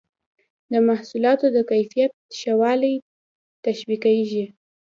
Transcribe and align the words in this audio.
د 0.71 0.73
محصولاتو 0.87 1.47
د 1.55 1.57
کیفیت 1.71 2.11
ښه 2.39 2.53
والی 2.61 2.95
تشویقیږي. 3.65 4.45